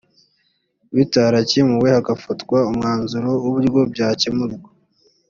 bitarakemuwe 0.95 1.87
hagafatwa 1.95 2.57
umwanzuro 2.71 3.29
w 3.41 3.45
uburyo 3.49 3.81
byakemurwa 3.93 4.69